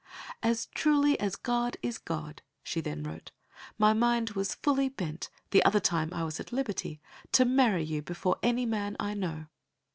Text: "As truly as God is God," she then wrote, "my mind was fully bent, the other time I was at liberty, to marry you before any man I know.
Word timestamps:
"As 0.41 0.65
truly 0.73 1.19
as 1.19 1.35
God 1.35 1.77
is 1.83 1.99
God," 1.99 2.41
she 2.63 2.81
then 2.81 3.03
wrote, 3.03 3.29
"my 3.77 3.93
mind 3.93 4.31
was 4.31 4.55
fully 4.55 4.89
bent, 4.89 5.29
the 5.51 5.63
other 5.63 5.79
time 5.79 6.11
I 6.11 6.23
was 6.23 6.39
at 6.39 6.51
liberty, 6.51 6.99
to 7.33 7.45
marry 7.45 7.83
you 7.83 8.01
before 8.01 8.39
any 8.41 8.65
man 8.65 8.95
I 8.99 9.13
know. 9.13 9.45